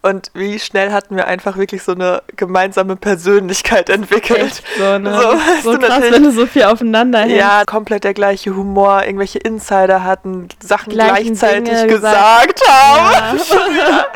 [0.00, 4.38] Und wie schnell hatten wir einfach wirklich so eine gemeinsame Persönlichkeit entwickelt.
[4.38, 5.12] Echt so, ne?
[5.12, 7.34] so, so krass, wenn du so viel aufeinander hängst.
[7.34, 13.38] Ja, komplett der gleiche Humor, irgendwelche Insider hatten, Sachen Gleichen gleichzeitig Dinge gesagt, gesagt haben.
[13.76, 14.06] Ja.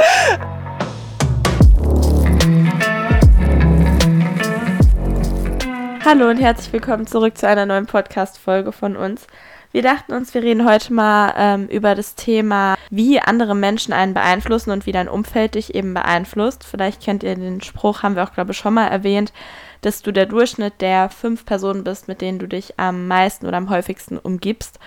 [6.04, 9.26] Hallo und herzlich willkommen zurück zu einer neuen Podcast-Folge von uns.
[9.72, 14.12] Wir dachten uns, wir reden heute mal ähm, über das Thema, wie andere Menschen einen
[14.12, 16.64] beeinflussen und wie dein Umfeld dich eben beeinflusst.
[16.64, 19.32] Vielleicht kennt ihr den Spruch, haben wir auch, glaube ich, schon mal erwähnt,
[19.80, 23.56] dass du der Durchschnitt der fünf Personen bist, mit denen du dich am meisten oder
[23.56, 24.78] am häufigsten umgibst.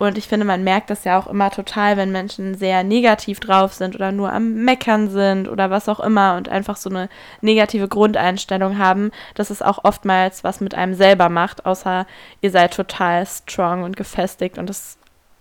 [0.00, 3.74] Und ich finde, man merkt das ja auch immer total, wenn Menschen sehr negativ drauf
[3.74, 7.10] sind oder nur am Meckern sind oder was auch immer und einfach so eine
[7.42, 12.06] negative Grundeinstellung haben, dass es auch oftmals was mit einem selber macht, außer
[12.40, 14.96] ihr seid total strong und gefestigt und das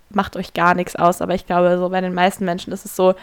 [0.10, 1.22] macht euch gar nichts aus.
[1.22, 3.16] Aber ich glaube, so bei den meisten Menschen ist es so,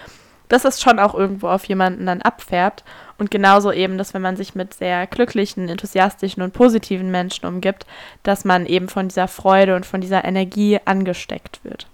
[0.49, 2.85] dass es schon auch irgendwo auf jemanden dann abfärbt.
[3.19, 7.87] Und genauso eben, dass wenn man sich mit sehr glücklichen, enthusiastischen und positiven Menschen umgibt,
[8.23, 11.87] dass man eben von dieser Freude und von dieser Energie angesteckt wird.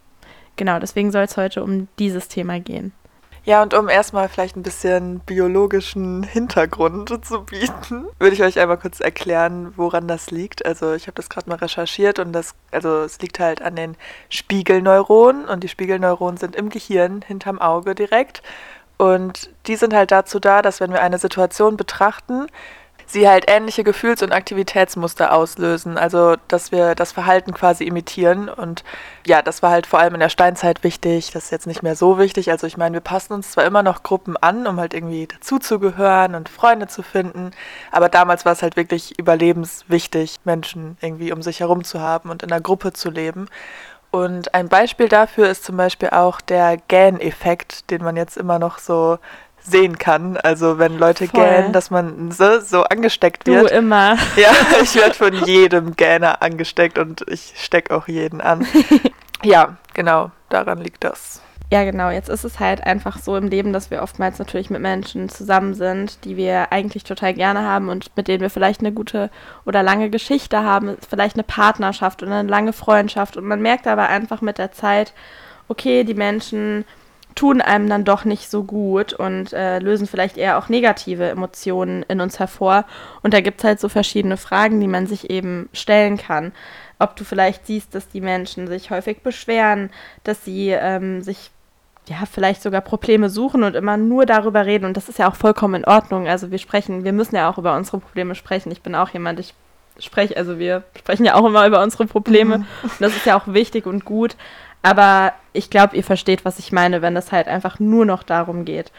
[0.57, 2.93] Genau, deswegen soll es heute um dieses Thema gehen.
[3.45, 8.79] Ja, und um erstmal vielleicht ein bisschen biologischen Hintergrund zu bieten, würde ich euch einmal
[8.79, 10.65] kurz erklären, woran das liegt.
[10.65, 13.97] Also ich habe das gerade mal recherchiert und das, also es liegt halt an den
[14.29, 18.43] Spiegelneuronen und die Spiegelneuronen sind im Gehirn hinterm Auge direkt.
[18.97, 22.47] Und die sind halt dazu da, dass wenn wir eine Situation betrachten,
[23.13, 25.99] sie halt ähnliche Gefühls- und Aktivitätsmuster auslösen.
[25.99, 28.49] Also, dass wir das Verhalten quasi imitieren.
[28.49, 28.85] Und
[29.27, 31.31] ja, das war halt vor allem in der Steinzeit wichtig.
[31.33, 32.51] Das ist jetzt nicht mehr so wichtig.
[32.51, 36.35] Also, ich meine, wir passen uns zwar immer noch Gruppen an, um halt irgendwie dazuzugehören
[36.35, 37.53] und Freunde zu finden.
[37.91, 42.43] Aber damals war es halt wirklich überlebenswichtig, Menschen irgendwie um sich herum zu haben und
[42.43, 43.49] in einer Gruppe zu leben.
[44.13, 48.79] Und ein Beispiel dafür ist zum Beispiel auch der Gähn-Effekt, den man jetzt immer noch
[48.79, 49.19] so
[49.65, 50.37] sehen kann.
[50.37, 51.41] Also wenn Leute Voll.
[51.41, 53.71] gähnen, dass man so, so angesteckt wird.
[53.71, 54.17] Du immer.
[54.37, 54.51] Ja,
[54.83, 58.67] ich werde von jedem Gähner angesteckt und ich stecke auch jeden an.
[59.43, 61.43] ja, genau, daran liegt das.
[61.73, 62.11] Ja, genau.
[62.11, 65.73] Jetzt ist es halt einfach so im Leben, dass wir oftmals natürlich mit Menschen zusammen
[65.73, 69.31] sind, die wir eigentlich total gerne haben und mit denen wir vielleicht eine gute
[69.65, 73.39] oder lange Geschichte haben, vielleicht eine Partnerschaft oder eine lange Freundschaft.
[73.39, 75.15] Und man merkt aber einfach mit der Zeit,
[75.69, 76.85] okay, die Menschen
[77.35, 82.05] tun einem dann doch nicht so gut und äh, lösen vielleicht eher auch negative Emotionen
[82.09, 82.85] in uns hervor.
[83.23, 86.53] Und da gibt es halt so verschiedene Fragen, die man sich eben stellen kann.
[86.99, 89.91] Ob du vielleicht siehst, dass die Menschen sich häufig beschweren,
[90.25, 91.51] dass sie ähm, sich
[92.09, 94.85] ja, vielleicht sogar Probleme suchen und immer nur darüber reden.
[94.85, 96.27] Und das ist ja auch vollkommen in Ordnung.
[96.27, 98.73] Also wir sprechen, wir müssen ja auch über unsere Probleme sprechen.
[98.73, 99.55] Ich bin auch jemand, ich
[99.99, 102.59] spreche, also wir sprechen ja auch immer über unsere Probleme.
[102.59, 102.67] Mhm.
[102.83, 104.37] Und das ist ja auch wichtig und gut.
[104.83, 108.65] Aber ich glaube, ihr versteht, was ich meine, wenn es halt einfach nur noch darum
[108.65, 108.93] geht.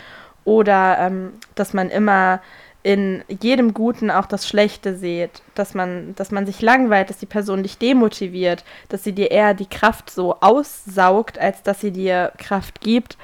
[0.45, 2.41] Oder ähm, dass man immer
[2.83, 7.25] in jedem Guten auch das Schlechte seht, dass man, dass man sich langweilt, dass die
[7.25, 12.33] Person dich demotiviert, dass sie dir eher die Kraft so aussaugt, als dass sie dir
[12.37, 13.17] Kraft gibt.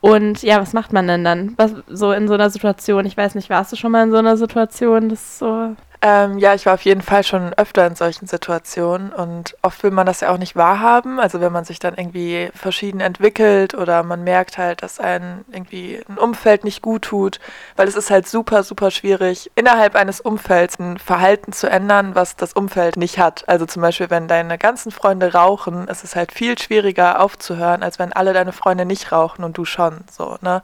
[0.00, 1.54] Und ja, was macht man denn dann?
[1.56, 3.06] Was, so in so einer Situation?
[3.06, 5.08] Ich weiß nicht, warst du schon mal in so einer Situation?
[5.08, 5.76] Das so.
[6.04, 9.92] Ähm, ja, ich war auf jeden Fall schon öfter in solchen Situationen und oft will
[9.92, 11.20] man das ja auch nicht wahrhaben.
[11.20, 16.02] Also wenn man sich dann irgendwie verschieden entwickelt oder man merkt halt, dass ein irgendwie
[16.08, 17.38] ein Umfeld nicht gut tut,
[17.76, 22.34] weil es ist halt super, super schwierig, innerhalb eines Umfelds ein Verhalten zu ändern, was
[22.34, 23.48] das Umfeld nicht hat.
[23.48, 28.00] Also zum Beispiel, wenn deine ganzen Freunde rauchen, ist es halt viel schwieriger aufzuhören, als
[28.00, 30.00] wenn alle deine Freunde nicht rauchen und du schon.
[30.10, 30.62] So, ne?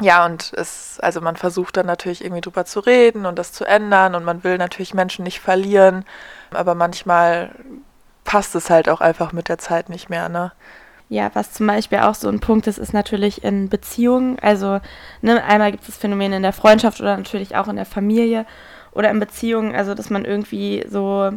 [0.00, 3.64] Ja, und es, also man versucht dann natürlich irgendwie drüber zu reden und das zu
[3.64, 6.04] ändern und man will natürlich Menschen nicht verlieren,
[6.50, 7.50] aber manchmal
[8.24, 10.52] passt es halt auch einfach mit der Zeit nicht mehr, ne?
[11.10, 14.38] Ja, was zum Beispiel auch so ein Punkt ist, ist natürlich in Beziehungen.
[14.40, 14.80] Also
[15.22, 18.44] ne, einmal gibt es das Phänomen in der Freundschaft oder natürlich auch in der Familie
[18.92, 21.32] oder in Beziehungen, also dass man irgendwie so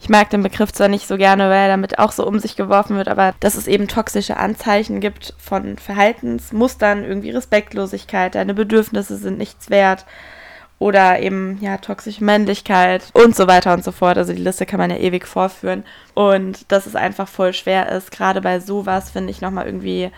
[0.00, 2.54] ich mag den Begriff zwar nicht so gerne, weil er damit auch so um sich
[2.56, 9.16] geworfen wird, aber dass es eben toxische Anzeichen gibt von Verhaltensmustern, irgendwie Respektlosigkeit, deine Bedürfnisse
[9.16, 10.06] sind nichts wert
[10.78, 14.16] oder eben ja toxische Männlichkeit und so weiter und so fort.
[14.16, 15.84] Also die Liste kann man ja ewig vorführen
[16.14, 18.12] und dass es einfach voll schwer ist.
[18.12, 20.12] Gerade bei sowas finde ich nochmal irgendwie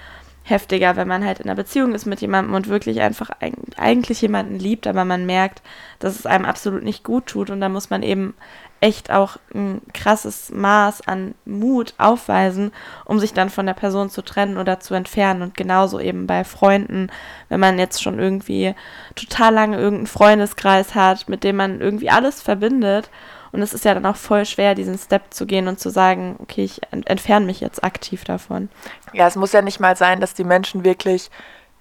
[0.51, 3.31] heftiger, wenn man halt in einer Beziehung ist mit jemandem und wirklich einfach
[3.77, 5.63] eigentlich jemanden liebt, aber man merkt,
[5.99, 8.35] dass es einem absolut nicht gut tut und da muss man eben
[8.81, 12.73] echt auch ein krasses Maß an Mut aufweisen,
[13.05, 15.43] um sich dann von der Person zu trennen oder zu entfernen.
[15.43, 17.11] Und genauso eben bei Freunden,
[17.51, 18.75] wenn man jetzt schon irgendwie
[19.15, 23.11] total lange irgendeinen Freundeskreis hat, mit dem man irgendwie alles verbindet.
[23.53, 26.37] Und es ist ja dann auch voll schwer, diesen Step zu gehen und zu sagen,
[26.41, 28.69] okay, ich entferne mich jetzt aktiv davon.
[29.13, 31.31] Ja, es muss ja nicht mal sein, dass die Menschen wirklich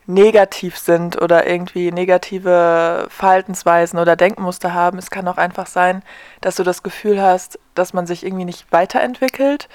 [0.09, 4.97] negativ sind oder irgendwie negative Verhaltensweisen oder Denkmuster haben.
[4.97, 6.01] Es kann auch einfach sein,
[6.41, 9.69] dass du das Gefühl hast, dass man sich irgendwie nicht weiterentwickelt.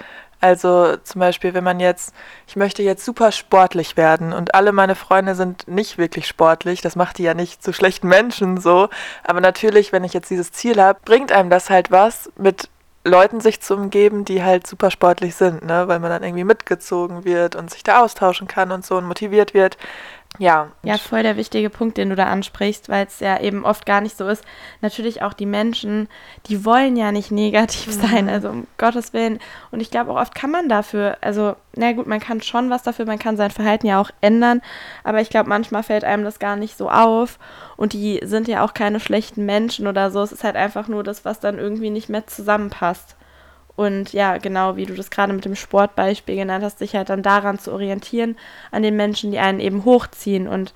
[0.44, 2.14] Also zum Beispiel, wenn man jetzt,
[2.46, 6.96] ich möchte jetzt super sportlich werden und alle meine Freunde sind nicht wirklich sportlich, das
[6.96, 8.90] macht die ja nicht zu schlechten Menschen so.
[9.22, 12.68] Aber natürlich, wenn ich jetzt dieses Ziel habe, bringt einem das halt was, mit
[13.04, 15.88] Leuten sich zu umgeben, die halt super sportlich sind, ne?
[15.88, 19.54] weil man dann irgendwie mitgezogen wird und sich da austauschen kann und so und motiviert
[19.54, 19.78] wird.
[20.38, 20.72] Ja.
[20.82, 24.00] Ja, voll der wichtige Punkt, den du da ansprichst, weil es ja eben oft gar
[24.00, 24.44] nicht so ist.
[24.80, 26.08] Natürlich auch die Menschen,
[26.46, 28.00] die wollen ja nicht negativ mhm.
[28.00, 29.38] sein, also um Gottes Willen.
[29.70, 32.82] Und ich glaube auch oft kann man dafür, also, na gut, man kann schon was
[32.82, 34.60] dafür, man kann sein Verhalten ja auch ändern,
[35.04, 37.38] aber ich glaube, manchmal fällt einem das gar nicht so auf.
[37.76, 40.20] Und die sind ja auch keine schlechten Menschen oder so.
[40.22, 43.16] Es ist halt einfach nur das, was dann irgendwie nicht mehr zusammenpasst.
[43.76, 47.22] Und ja, genau wie du das gerade mit dem Sportbeispiel genannt hast, sich halt dann
[47.22, 48.36] daran zu orientieren,
[48.70, 50.72] an den Menschen, die einen eben hochziehen und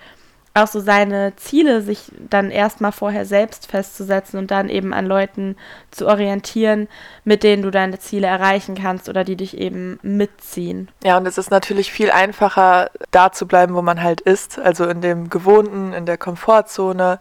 [0.54, 5.56] auch so seine Ziele sich dann erstmal vorher selbst festzusetzen und dann eben an Leuten
[5.90, 6.88] zu orientieren,
[7.24, 10.90] mit denen du deine Ziele erreichen kannst oder die dich eben mitziehen.
[11.04, 14.86] Ja, und es ist natürlich viel einfacher, da zu bleiben, wo man halt ist, also
[14.86, 17.20] in dem Gewohnten, in der Komfortzone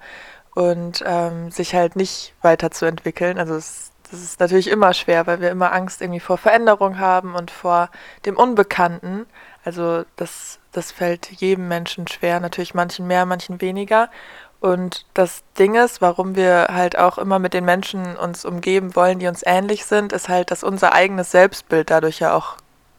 [0.56, 3.38] und ähm, sich halt nicht weiterzuentwickeln.
[3.38, 7.36] Also es das ist natürlich immer schwer, weil wir immer Angst irgendwie vor Veränderung haben
[7.36, 7.90] und vor
[8.26, 9.26] dem Unbekannten.
[9.64, 14.10] Also das, das fällt jedem Menschen schwer, natürlich manchen mehr, manchen weniger.
[14.60, 19.20] Und das Ding ist, warum wir halt auch immer mit den Menschen uns umgeben wollen,
[19.20, 22.58] die uns ähnlich sind, ist halt, dass unser eigenes Selbstbild dadurch ja auch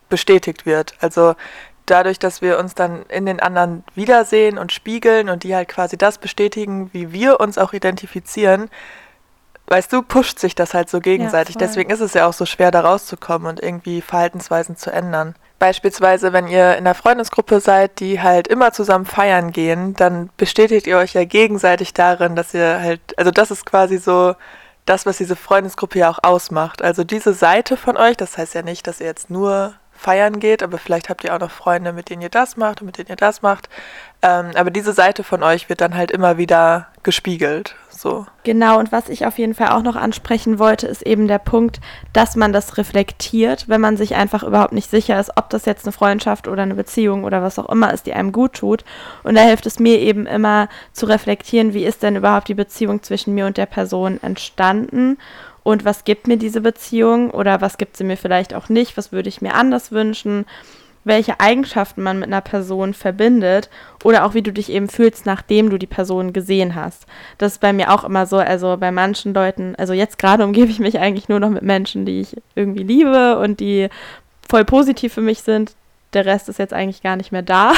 [0.09, 0.95] bestätigt wird.
[1.01, 1.35] Also
[1.87, 5.97] dadurch, dass wir uns dann in den anderen wiedersehen und spiegeln und die halt quasi
[5.97, 8.71] das bestätigen, wie wir uns auch identifizieren,
[9.69, 11.55] weißt du, pusht sich das halt so gegenseitig.
[11.57, 15.35] Ja, Deswegen ist es ja auch so schwer, da rauszukommen und irgendwie Verhaltensweisen zu ändern.
[15.59, 20.87] Beispielsweise, wenn ihr in einer Freundesgruppe seid, die halt immer zusammen feiern gehen, dann bestätigt
[20.87, 24.35] ihr euch ja gegenseitig darin, dass ihr halt, also das ist quasi so
[24.87, 26.83] das, was diese Freundesgruppe ja auch ausmacht.
[26.83, 30.63] Also diese Seite von euch, das heißt ja nicht, dass ihr jetzt nur feiern geht,
[30.63, 33.09] aber vielleicht habt ihr auch noch Freunde, mit denen ihr das macht und mit denen
[33.09, 33.69] ihr das macht.
[34.23, 37.75] Ähm, aber diese Seite von euch wird dann halt immer wieder gespiegelt.
[37.99, 38.27] So.
[38.45, 41.81] Genau, und was ich auf jeden Fall auch noch ansprechen wollte, ist eben der Punkt,
[42.13, 45.85] dass man das reflektiert, wenn man sich einfach überhaupt nicht sicher ist, ob das jetzt
[45.85, 48.85] eine Freundschaft oder eine Beziehung oder was auch immer ist, die einem gut tut.
[49.25, 53.03] Und da hilft es mir eben immer zu reflektieren, wie ist denn überhaupt die Beziehung
[53.03, 55.19] zwischen mir und der Person entstanden
[55.65, 59.11] und was gibt mir diese Beziehung oder was gibt sie mir vielleicht auch nicht, was
[59.11, 60.47] würde ich mir anders wünschen,
[61.05, 63.71] welche Eigenschaften man mit einer Person verbindet
[64.05, 67.07] oder auch wie du dich eben fühlst, nachdem du die Person gesehen hast.
[67.39, 70.71] Das ist bei mir auch immer so, also bei manchen Leuten, also jetzt gerade umgebe
[70.71, 73.89] ich mich eigentlich nur noch mit Menschen, die ich irgendwie liebe und die
[74.49, 75.75] voll positiv für mich sind.
[76.15, 77.73] Der Rest ist jetzt eigentlich gar nicht mehr da.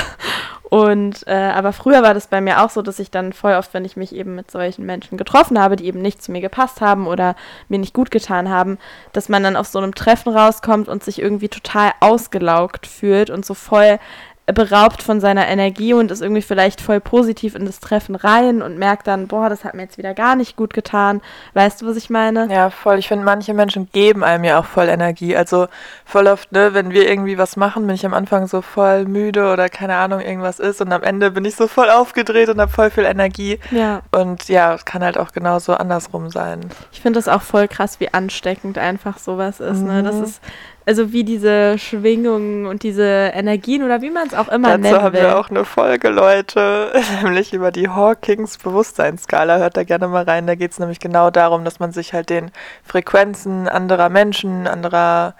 [0.70, 3.74] Und äh, aber früher war das bei mir auch so, dass ich dann voll oft,
[3.74, 6.80] wenn ich mich eben mit solchen Menschen getroffen habe, die eben nicht zu mir gepasst
[6.80, 7.34] haben oder
[7.68, 8.78] mir nicht gut getan haben,
[9.12, 13.44] dass man dann auf so einem Treffen rauskommt und sich irgendwie total ausgelaugt fühlt und
[13.44, 13.98] so voll
[14.46, 18.78] beraubt von seiner Energie und ist irgendwie vielleicht voll positiv in das Treffen rein und
[18.78, 21.20] merkt dann, boah, das hat mir jetzt wieder gar nicht gut getan.
[21.54, 22.48] Weißt du, was ich meine?
[22.52, 22.98] Ja, voll.
[22.98, 25.36] Ich finde, manche Menschen geben einem ja auch voll Energie.
[25.36, 25.68] Also
[26.04, 29.52] voll oft, ne, wenn wir irgendwie was machen, bin ich am Anfang so voll müde
[29.52, 32.72] oder keine Ahnung, irgendwas ist und am Ende bin ich so voll aufgedreht und habe
[32.72, 33.58] voll viel Energie.
[33.70, 34.02] Ja.
[34.10, 36.60] Und ja, es kann halt auch genauso andersrum sein.
[36.92, 39.80] Ich finde das auch voll krass, wie ansteckend einfach sowas ist.
[39.80, 39.86] Mhm.
[39.86, 40.02] Ne?
[40.02, 40.24] Das mhm.
[40.24, 40.40] ist
[40.86, 45.02] also wie diese Schwingungen und diese Energien oder wie man es auch immer Dazu nennen
[45.02, 49.58] haben wir auch eine Folge, Leute, nämlich über die Hawkings Bewusstseinsskala.
[49.58, 50.46] Hört da gerne mal rein.
[50.46, 52.50] Da geht es nämlich genau darum, dass man sich halt den
[52.84, 55.34] Frequenzen anderer Menschen, anderer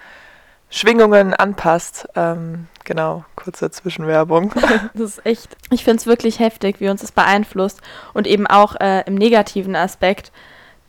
[0.69, 2.07] Schwingungen anpasst.
[2.15, 4.53] Ähm, genau, kurze Zwischenwerbung.
[4.93, 7.81] das ist echt, ich finde es wirklich heftig, wie uns das beeinflusst
[8.13, 10.31] und eben auch äh, im negativen Aspekt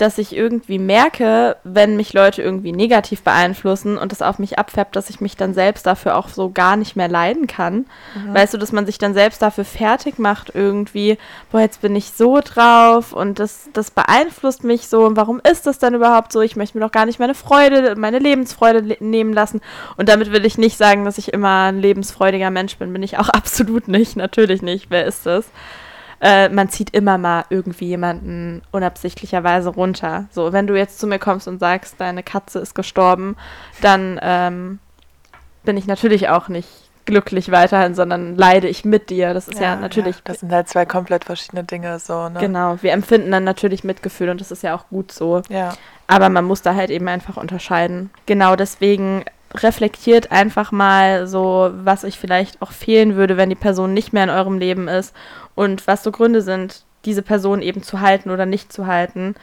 [0.02, 4.96] dass ich irgendwie merke, wenn mich Leute irgendwie negativ beeinflussen und das auf mich abfärbt,
[4.96, 7.86] dass ich mich dann selbst dafür auch so gar nicht mehr leiden kann.
[8.16, 8.34] Mhm.
[8.34, 11.18] Weißt du, dass man sich dann selbst dafür fertig macht irgendwie,
[11.52, 15.68] boah, jetzt bin ich so drauf und das, das beeinflusst mich so und warum ist
[15.68, 16.40] das denn überhaupt so?
[16.40, 19.60] Ich möchte mir doch gar nicht meine Freude, meine Lebensfreude le nehmen lassen.
[19.96, 22.92] Und damit will ich nicht sagen, dass ich immer ein lebensfreudiger Mensch bin.
[22.92, 24.86] Bin ich auch absolut nicht, natürlich nicht.
[24.90, 25.46] Wer ist das?
[26.22, 30.26] Äh, man zieht immer mal irgendwie jemanden unabsichtlicherweise runter.
[30.30, 33.36] So, wenn du jetzt zu mir kommst und sagst, deine Katze ist gestorben,
[33.80, 34.78] dann ähm,
[35.64, 36.68] bin ich natürlich auch nicht
[37.04, 39.34] glücklich weiterhin, sondern leide ich mit dir.
[39.34, 40.16] Das ist ja, ja natürlich.
[40.16, 42.38] Ja, das sind halt zwei komplett verschiedene Dinge so, ne?
[42.38, 45.42] Genau, wir empfinden dann natürlich Mitgefühl und das ist ja auch gut so.
[45.48, 45.74] Ja.
[46.06, 48.10] Aber man muss da halt eben einfach unterscheiden.
[48.26, 53.94] Genau deswegen reflektiert einfach mal so, was euch vielleicht auch fehlen würde, wenn die Person
[53.94, 55.14] nicht mehr in eurem Leben ist
[55.54, 59.34] und was so Gründe sind, diese Person eben zu halten oder nicht zu halten.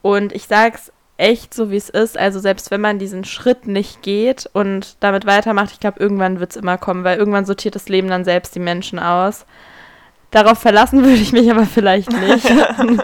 [0.00, 2.18] Und ich sag's echt so, wie es ist.
[2.18, 6.50] Also selbst wenn man diesen Schritt nicht geht und damit weitermacht, ich glaube, irgendwann wird
[6.50, 9.46] es immer kommen, weil irgendwann sortiert das Leben dann selbst die Menschen aus.
[10.30, 12.50] Darauf verlassen würde ich mich aber vielleicht nicht.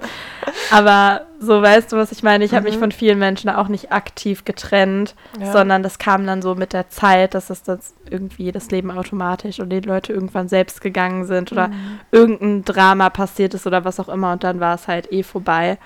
[0.71, 2.45] aber so weißt du, was ich meine.
[2.45, 2.57] Ich mhm.
[2.57, 5.53] habe mich von vielen Menschen auch nicht aktiv getrennt, ja.
[5.53, 9.61] sondern das kam dann so mit der Zeit, dass es das irgendwie das Leben automatisch
[9.61, 12.01] und die Leute irgendwann selbst gegangen sind oder mhm.
[12.11, 15.79] irgendein Drama passiert ist oder was auch immer und dann war es halt eh vorbei.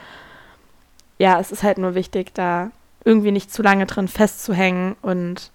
[1.18, 2.71] Ja, es ist halt nur wichtig, da
[3.04, 5.50] irgendwie nicht zu lange drin festzuhängen und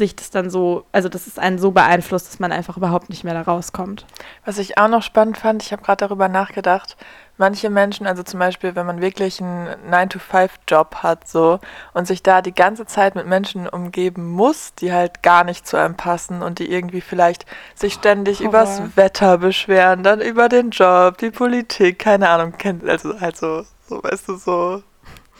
[0.00, 3.22] sich das dann so, also dass es einen so beeinflusst, dass man einfach überhaupt nicht
[3.22, 4.06] mehr da rauskommt.
[4.44, 6.96] Was ich auch noch spannend fand, ich habe gerade darüber nachgedacht,
[7.36, 11.60] manche Menschen, also zum Beispiel, wenn man wirklich einen 9-to-5-Job hat so
[11.94, 15.76] und sich da die ganze Zeit mit Menschen umgeben muss, die halt gar nicht zu
[15.76, 20.70] einem passen und die irgendwie vielleicht sich ständig oh, übers Wetter beschweren, dann über den
[20.70, 24.82] Job, die Politik, keine Ahnung, kennt, also halt so, so weißt du, so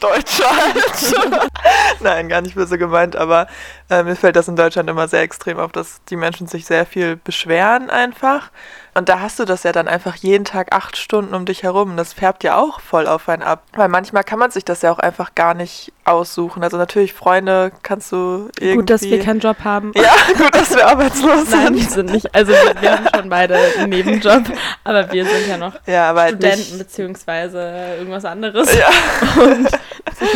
[0.01, 1.51] Deutschland.
[2.01, 3.47] Nein, gar nicht böse gemeint, aber
[3.89, 6.87] äh, mir fällt das in Deutschland immer sehr extrem auf, dass die Menschen sich sehr
[6.87, 8.51] viel beschweren einfach.
[8.95, 11.97] Und da hast du das ja dann einfach jeden Tag acht Stunden um dich herum.
[11.97, 13.63] Das färbt ja auch voll auf einen ab.
[13.73, 16.63] Weil manchmal kann man sich das ja auch einfach gar nicht aussuchen.
[16.65, 18.77] Also natürlich Freunde kannst du irgendwie...
[18.77, 19.93] Gut, dass wir keinen Job haben.
[20.01, 21.63] Ja, gut, dass wir arbeitslos sind.
[21.63, 22.35] Nein, wir sind nicht.
[22.35, 24.45] Also wir, wir, haben schon beide einen Nebenjob,
[24.83, 28.75] aber wir sind ja noch ja, aber Studenten beziehungsweise irgendwas anderes.
[28.75, 28.89] Ja.
[29.43, 29.69] Und,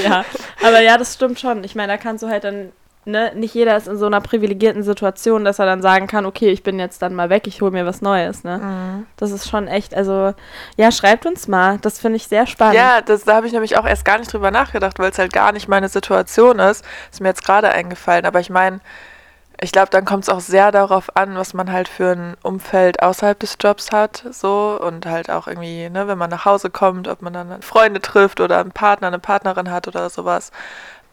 [0.04, 0.24] ja,
[0.62, 1.64] aber ja, das stimmt schon.
[1.64, 2.72] Ich meine, da kannst du halt dann
[3.04, 6.50] ne, nicht jeder ist in so einer privilegierten Situation, dass er dann sagen kann, okay,
[6.50, 8.58] ich bin jetzt dann mal weg, ich hole mir was Neues, ne?
[8.58, 9.06] Mhm.
[9.16, 10.34] Das ist schon echt, also
[10.76, 12.76] ja, schreibt uns mal, das finde ich sehr spannend.
[12.76, 15.32] Ja, das, da habe ich nämlich auch erst gar nicht drüber nachgedacht, weil es halt
[15.32, 16.84] gar nicht meine Situation ist.
[17.10, 18.80] Ist mir jetzt gerade eingefallen, aber ich meine,
[19.60, 23.02] ich glaube, dann kommt es auch sehr darauf an, was man halt für ein Umfeld
[23.02, 27.06] außerhalb des Jobs hat, so und halt auch irgendwie, ne, wenn man nach Hause kommt,
[27.08, 30.50] ob man dann Freunde trifft oder einen Partner, eine Partnerin hat oder sowas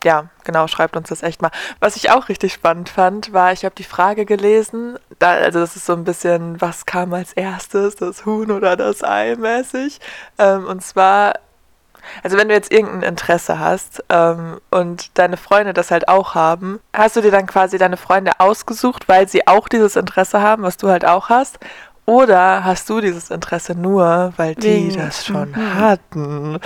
[0.03, 1.51] ja, genau, schreibt uns das echt mal.
[1.79, 5.75] Was ich auch richtig spannend fand, war, ich habe die Frage gelesen, da, also das
[5.75, 9.99] ist so ein bisschen, was kam als erstes, das Huhn oder das Ei mäßig.
[10.37, 11.35] Ähm, und zwar,
[12.23, 16.79] also wenn du jetzt irgendein Interesse hast ähm, und deine Freunde das halt auch haben,
[16.93, 20.77] hast du dir dann quasi deine Freunde ausgesucht, weil sie auch dieses Interesse haben, was
[20.77, 21.59] du halt auch hast?
[22.11, 24.97] Oder hast du dieses Interesse nur, weil die Wegen.
[24.97, 25.75] das schon mhm.
[25.75, 26.59] hatten?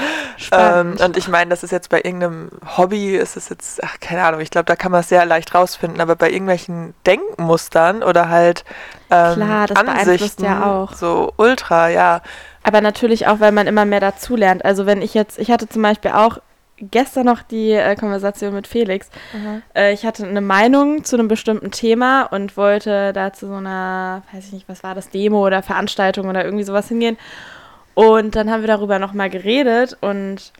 [0.51, 4.23] Ähm, und ich meine, das ist jetzt bei irgendeinem Hobby, ist es jetzt, ach, keine
[4.23, 8.29] Ahnung, ich glaube, da kann man es sehr leicht rausfinden, aber bei irgendwelchen Denkmustern oder
[8.29, 8.65] halt
[9.11, 10.93] ähm, Klar, das Ansichten, ja auch.
[10.93, 12.21] so ultra, ja.
[12.63, 14.65] Aber natürlich auch, weil man immer mehr dazulernt.
[14.65, 16.39] Also wenn ich jetzt, ich hatte zum Beispiel auch
[16.77, 19.09] gestern noch die äh, Konversation mit Felix.
[19.75, 24.23] Äh, ich hatte eine Meinung zu einem bestimmten Thema und wollte da zu so einer,
[24.33, 27.17] weiß ich nicht, was war das, Demo oder Veranstaltung oder irgendwie sowas hingehen.
[27.93, 30.51] Und dann haben wir darüber nochmal geredet und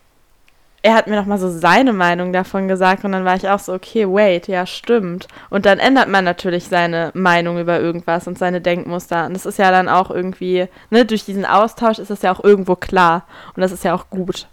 [0.86, 3.72] er hat mir nochmal so seine Meinung davon gesagt und dann war ich auch so,
[3.72, 5.26] okay, wait, ja, stimmt.
[5.50, 9.26] Und dann ändert man natürlich seine Meinung über irgendwas und seine Denkmuster.
[9.26, 12.44] Und das ist ja dann auch irgendwie, ne, durch diesen Austausch ist es ja auch
[12.44, 13.26] irgendwo klar.
[13.56, 14.46] Und das ist ja auch gut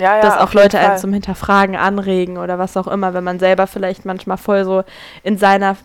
[0.00, 3.38] ja, ja, dass auch Leute einen zum Hinterfragen anregen oder was auch immer, wenn man
[3.38, 4.82] selber vielleicht manchmal voll so
[5.22, 5.76] in seiner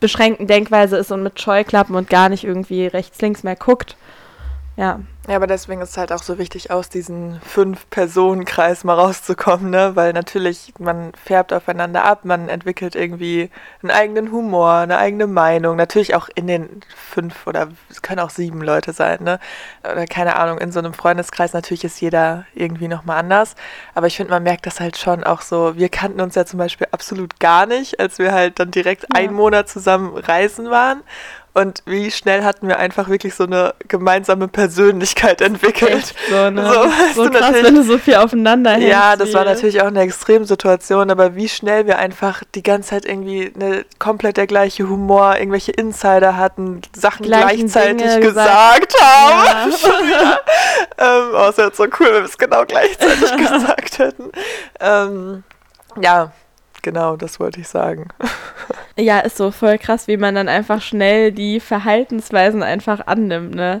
[0.00, 3.96] beschränkten Denkweise ist und mit Scheuklappen und gar nicht irgendwie rechts, links mehr guckt.
[4.76, 5.00] Ja.
[5.28, 9.94] Ja, aber deswegen ist es halt auch so wichtig, aus diesem Fünf-Personen-Kreis mal rauszukommen, ne?
[9.94, 13.50] Weil natürlich, man färbt aufeinander ab, man entwickelt irgendwie
[13.82, 15.76] einen eigenen Humor, eine eigene Meinung.
[15.76, 19.38] Natürlich auch in den fünf oder es können auch sieben Leute sein, ne?
[19.84, 23.56] Oder keine Ahnung, in so einem Freundeskreis natürlich ist jeder irgendwie nochmal anders.
[23.94, 25.76] Aber ich finde, man merkt das halt schon auch so.
[25.76, 29.08] Wir kannten uns ja zum Beispiel absolut gar nicht, als wir halt dann direkt ja.
[29.20, 31.02] einen Monat zusammen reisen waren.
[31.52, 35.90] Und wie schnell hatten wir einfach wirklich so eine gemeinsame Persönlichkeit entwickelt.
[35.90, 36.64] Echt so, ne?
[37.14, 38.88] so, so krass, wenn du so viel aufeinander hältst.
[38.88, 43.04] Ja, das war natürlich auch eine Extremsituation, aber wie schnell wir einfach die ganze Zeit
[43.04, 49.02] irgendwie eine, komplett der gleiche Humor, irgendwelche Insider hatten, Sachen Gleichen gleichzeitig Dinge gesagt, gesagt
[49.02, 49.72] haben.
[50.10, 50.40] Ja.
[50.98, 54.32] ähm, oh, es wäre so cool, wenn wir es genau gleichzeitig gesagt hätten.
[54.80, 55.44] Ähm,
[56.00, 56.32] ja,
[56.82, 58.08] Genau, das wollte ich sagen.
[58.96, 63.80] Ja, ist so voll krass, wie man dann einfach schnell die Verhaltensweisen einfach annimmt, ne?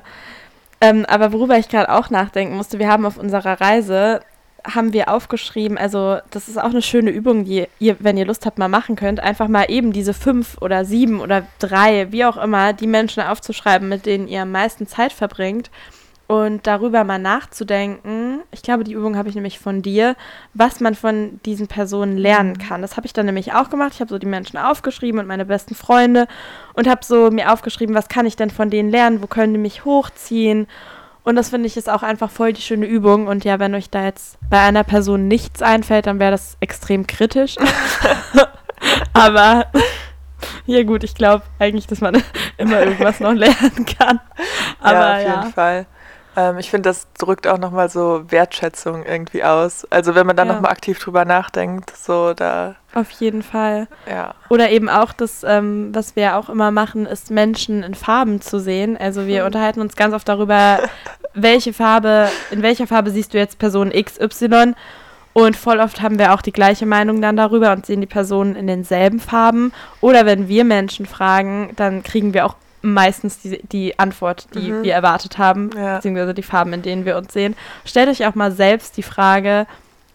[0.80, 4.20] Ähm, aber worüber ich gerade auch nachdenken musste, wir haben auf unserer Reise,
[4.64, 8.46] haben wir aufgeschrieben, also das ist auch eine schöne Übung, die ihr, wenn ihr Lust
[8.46, 12.36] habt, mal machen könnt, einfach mal eben diese fünf oder sieben oder drei, wie auch
[12.36, 15.70] immer, die Menschen aufzuschreiben, mit denen ihr am meisten Zeit verbringt
[16.30, 20.14] und darüber mal nachzudenken, ich glaube, die Übung habe ich nämlich von dir,
[20.54, 22.58] was man von diesen Personen lernen Mhm.
[22.58, 22.82] kann.
[22.82, 23.94] Das habe ich dann nämlich auch gemacht.
[23.94, 26.28] Ich habe so die Menschen aufgeschrieben und meine besten Freunde
[26.74, 29.58] und habe so mir aufgeschrieben, was kann ich denn von denen lernen, wo können die
[29.58, 30.68] mich hochziehen.
[31.24, 33.26] Und das finde ich ist auch einfach voll die schöne Übung.
[33.26, 37.08] Und ja, wenn euch da jetzt bei einer Person nichts einfällt, dann wäre das extrem
[37.08, 37.56] kritisch.
[39.12, 39.66] Aber
[40.66, 42.22] ja gut, ich glaube eigentlich, dass man
[42.56, 44.20] immer irgendwas noch lernen kann.
[44.80, 45.86] Aber ja, auf ja, jeden Fall.
[46.36, 49.86] Ähm, ich finde, das drückt auch nochmal so Wertschätzung irgendwie aus.
[49.90, 50.54] Also wenn man dann Ja.
[50.54, 53.88] nochmal aktiv drüber nachdenkt, so da, auf jeden Fall.
[54.08, 54.34] ja.
[54.48, 58.60] Oder eben auch das, ähm, was wir auch immer machen, ist Menschen in Farben zu
[58.60, 58.96] sehen.
[58.96, 59.46] Also wir Mhm.
[59.46, 60.78] unterhalten uns ganz oft darüber,
[61.34, 64.74] welche Farbe, in welcher Farbe siehst du jetzt Person XY?
[65.32, 68.56] Und voll oft haben wir auch die gleiche Meinung dann darüber und sehen die Personen
[68.56, 69.72] in denselben Farben.
[70.00, 74.82] Oder wenn wir Menschen fragen, dann kriegen wir auch meistens die, die Antwort, die Mhm.
[74.82, 75.96] wir erwartet haben, Ja.
[75.96, 77.54] beziehungsweise die Farben, in denen wir uns sehen.
[77.84, 79.66] Stellt euch auch mal selbst die Frage,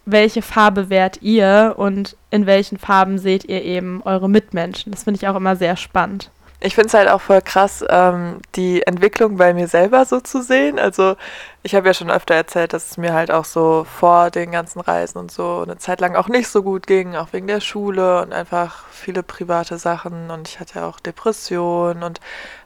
[0.06, 4.92] welche Farbe wärt ihr und in welchen Farben seht ihr eben eure Mitmenschen?
[4.92, 6.30] Das finde ich auch immer sehr spannend.
[6.66, 10.42] Ich finde es halt auch voll krass, ähm, die Entwicklung bei mir selber so zu
[10.42, 10.80] sehen.
[10.80, 11.16] Also
[11.62, 14.80] ich habe ja schon öfter erzählt, dass es mir halt auch so vor den ganzen
[14.80, 18.24] Reisen und so eine Zeit lang auch nicht so gut ging, auch wegen der Schule
[18.24, 20.32] und einfach viele private Sachen.
[20.32, 22.20] Und ich hatte ja auch Depressionen und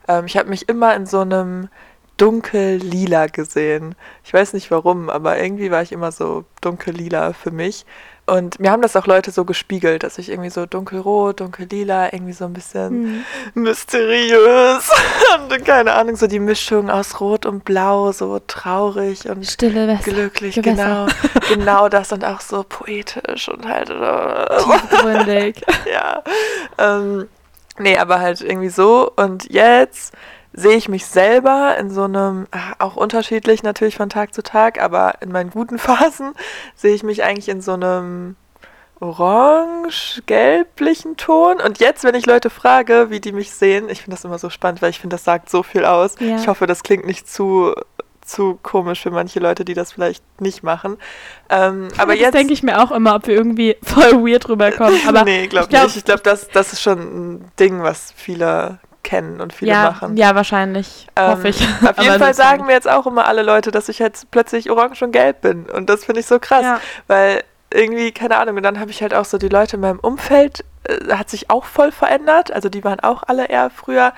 [0.08, 1.68] ähm, ich habe mich immer in so einem
[2.16, 3.94] dunkel-lila gesehen.
[4.24, 7.84] Ich weiß nicht warum, aber irgendwie war ich immer so dunkel-lila für mich.
[8.30, 12.32] Und mir haben das auch Leute so gespiegelt, dass ich irgendwie so dunkelrot, dunkellila, irgendwie
[12.32, 14.88] so ein bisschen mysteriös
[15.50, 20.12] und keine Ahnung, so die Mischung aus Rot und Blau, so traurig und Stille Wässer.
[20.12, 21.08] glücklich, Gewässer.
[21.48, 25.62] genau, genau das und auch so poetisch und halt, äh, Tiefgründig.
[25.92, 26.22] ja,
[26.78, 27.26] ähm,
[27.78, 30.14] nee, aber halt irgendwie so und jetzt
[30.60, 34.78] sehe ich mich selber in so einem, ah, auch unterschiedlich natürlich von Tag zu Tag,
[34.80, 36.34] aber in meinen guten Phasen
[36.74, 38.36] sehe ich mich eigentlich in so einem
[39.00, 41.60] orange-gelblichen Ton.
[41.60, 44.50] Und jetzt, wenn ich Leute frage, wie die mich sehen, ich finde das immer so
[44.50, 46.16] spannend, weil ich finde, das sagt so viel aus.
[46.20, 46.36] Ja.
[46.36, 47.72] Ich hoffe, das klingt nicht zu,
[48.20, 50.98] zu komisch für manche Leute, die das vielleicht nicht machen.
[51.48, 55.00] Ähm, aber das jetzt denke ich mir auch immer, ob wir irgendwie voll weird rüberkommen.
[55.08, 55.96] Aber nee, glaube ich glaub- nicht.
[55.96, 60.16] Ich glaube, das, das ist schon ein Ding, was viele kennen und viele ja, machen.
[60.16, 61.06] ja, wahrscheinlich.
[61.16, 61.60] Ähm, hoffe ich.
[61.86, 65.02] Auf jeden Fall sagen mir jetzt auch immer alle Leute, dass ich jetzt plötzlich orange
[65.02, 65.66] und gelb bin.
[65.66, 66.80] Und das finde ich so krass, Ja.
[67.06, 70.00] weil irgendwie, keine Ahnung, und dann habe ich halt auch so die Leute in meinem
[70.00, 72.52] Umfeld, äh, hat sich auch voll verändert.
[72.52, 74.12] Also die waren auch alle eher früher.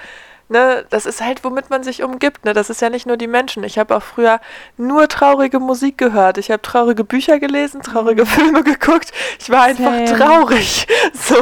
[0.48, 2.44] Ne, das ist halt, womit man sich umgibt.
[2.44, 2.52] Ne?
[2.52, 3.64] Das ist ja nicht nur die Menschen.
[3.64, 4.40] Ich habe auch früher
[4.76, 6.36] nur traurige Musik gehört.
[6.36, 9.12] Ich habe traurige Bücher gelesen, traurige Filme geguckt.
[9.38, 10.16] Ich war einfach Same.
[10.16, 10.86] traurig.
[11.14, 11.36] So.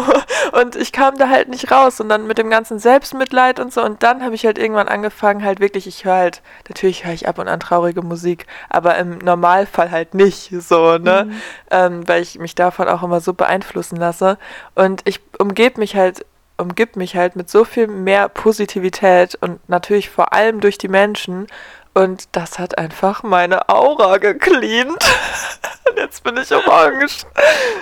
[0.59, 2.01] Und ich kam da halt nicht raus.
[2.01, 3.83] Und dann mit dem ganzen Selbstmitleid und so.
[3.83, 7.29] Und dann habe ich halt irgendwann angefangen, halt wirklich, ich höre halt, natürlich höre ich
[7.29, 11.27] ab und an traurige Musik, aber im Normalfall halt nicht so, ne?
[11.27, 11.43] Mhm.
[11.71, 14.39] Ähm, weil ich mich davon auch immer so beeinflussen lasse.
[14.75, 16.25] Und ich umgebe mich halt
[16.61, 21.47] umgibt mich halt mit so viel mehr Positivität und natürlich vor allem durch die Menschen.
[21.95, 24.93] Und das hat einfach meine Aura gecleant.
[25.89, 27.27] Und jetzt bin ich orange.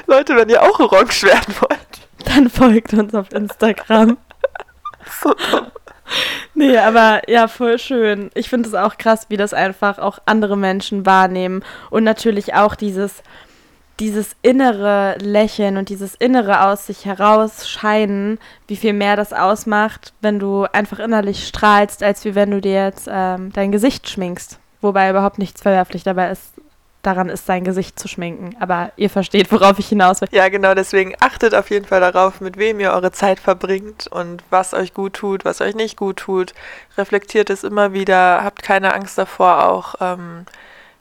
[0.06, 1.78] Leute, wenn ihr auch orange werden wollt.
[2.24, 4.16] Dann folgt uns auf Instagram.
[5.22, 5.68] So dumm.
[6.54, 8.30] Nee, aber ja, voll schön.
[8.34, 11.64] Ich finde es auch krass, wie das einfach auch andere Menschen wahrnehmen.
[11.90, 13.22] Und natürlich auch dieses,
[14.00, 20.38] dieses innere Lächeln und dieses innere aus sich herausscheinen, wie viel mehr das ausmacht, wenn
[20.38, 24.58] du einfach innerlich strahlst, als wie wenn du dir jetzt ähm, dein Gesicht schminkst.
[24.80, 26.54] Wobei überhaupt nichts verwerflich dabei ist,
[27.02, 28.56] daran ist, sein Gesicht zu schminken.
[28.60, 30.28] Aber ihr versteht, worauf ich hinaus will.
[30.30, 34.42] Ja, genau, deswegen achtet auf jeden Fall darauf, mit wem ihr eure Zeit verbringt und
[34.50, 36.54] was euch gut tut, was euch nicht gut tut.
[36.96, 40.44] Reflektiert es immer wieder, habt keine Angst davor, auch ähm,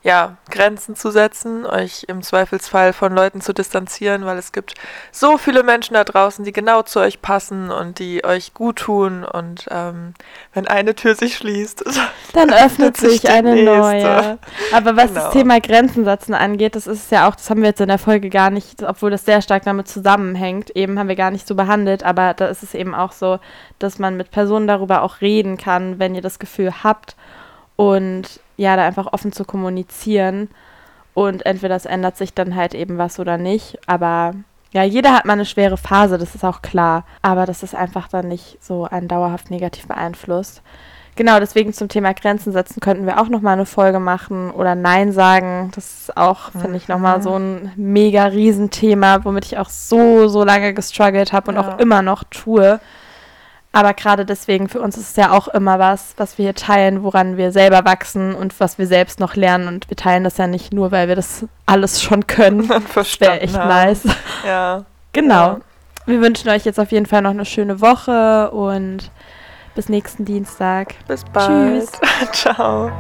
[0.08, 4.74] ja, Grenzen zu setzen, euch im Zweifelsfall von Leuten zu distanzieren, weil es gibt
[5.12, 9.26] so viele Menschen da draußen, die genau zu euch passen und die euch gut tun.
[9.26, 10.14] Und ähm,
[10.54, 11.84] wenn eine Tür sich schließt,
[12.34, 13.76] Dann öffnet sich eine nächste.
[13.78, 14.40] neue.
[14.72, 15.20] Aber was Genau.
[15.24, 18.00] das Thema Grenzen setzen angeht, das ist ja auch, das haben wir jetzt in der
[18.00, 21.56] Folge gar nicht, obwohl das sehr stark damit zusammenhängt, eben haben wir gar nicht so
[21.56, 23.40] behandelt, aber da ist es eben auch so,
[23.78, 27.18] dass man mit Personen darüber auch reden kann, wenn ihr das Gefühl habt
[27.76, 30.50] und ja, da einfach offen zu kommunizieren
[31.14, 34.34] und entweder es ändert sich dann halt eben was oder nicht, aber
[34.74, 38.08] ja, jeder hat mal eine schwere Phase, das ist auch klar, aber das ist einfach
[38.10, 40.62] dann nicht so einen dauerhaft negativ beeinflusst.
[41.16, 45.12] Genau, deswegen zum Thema Grenzen setzen könnten wir auch nochmal eine Folge machen oder Nein
[45.12, 45.72] sagen.
[45.74, 50.44] Das ist auch, finde ich, nochmal so ein mega Riesenthema, womit ich auch so, so
[50.44, 51.62] lange gestruggelt habe und Ja.
[51.62, 52.80] auch immer noch tue.
[53.78, 57.04] Aber gerade deswegen, für uns ist es ja auch immer was, was wir hier teilen,
[57.04, 59.68] woran wir selber wachsen und was wir selbst noch lernen.
[59.68, 62.68] Und wir teilen das ja nicht nur, weil wir das alles schon können.
[62.96, 64.02] Das wäre echt nice.
[64.44, 64.86] Ja.
[65.14, 65.34] Genau.
[65.36, 65.60] Ja.
[66.08, 69.12] Wir wünschen euch jetzt auf jeden Fall noch eine schöne Woche und
[69.76, 70.96] bis nächsten Dienstag.
[71.08, 71.84] Bis bald.
[71.84, 71.92] Tschüss.
[72.32, 72.92] Ciao.